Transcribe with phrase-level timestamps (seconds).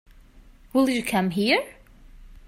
[0.73, 1.63] Will you come here?